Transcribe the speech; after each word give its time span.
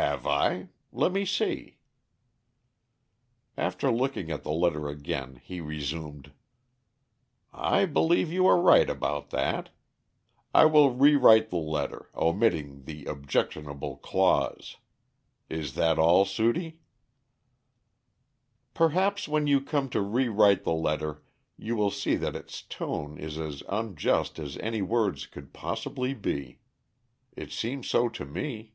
"Have 0.00 0.26
I? 0.26 0.68
Let 0.92 1.10
me 1.12 1.24
see." 1.24 1.78
After 3.56 3.90
looking 3.90 4.30
at 4.30 4.42
the 4.42 4.52
letter 4.52 4.88
again 4.90 5.40
he 5.42 5.62
resumed: 5.62 6.32
"I 7.50 7.86
believe 7.86 8.30
you 8.30 8.46
are 8.46 8.60
right 8.60 8.90
about 8.90 9.30
that; 9.30 9.70
I 10.52 10.66
will 10.66 10.90
rewrite 10.94 11.48
the 11.48 11.56
letter, 11.56 12.10
omitting 12.14 12.84
the 12.84 13.06
objectionable 13.06 13.96
clause. 13.96 14.76
Is 15.48 15.72
that 15.76 15.98
all 15.98 16.26
Sudie?" 16.26 16.80
"Perhaps 18.74 19.26
when 19.28 19.46
you 19.46 19.62
come 19.62 19.88
to 19.90 20.02
rewrite 20.02 20.64
the 20.64 20.74
letter 20.74 21.22
you 21.56 21.74
will 21.74 21.90
see 21.90 22.16
that 22.16 22.36
its 22.36 22.60
tone 22.60 23.16
is 23.18 23.38
as 23.38 23.62
unjust 23.66 24.38
as 24.38 24.58
any 24.58 24.82
words 24.82 25.24
could 25.26 25.54
possibly 25.54 26.12
be. 26.12 26.58
It 27.34 27.50
seems 27.50 27.88
so 27.88 28.10
to 28.10 28.26
me." 28.26 28.74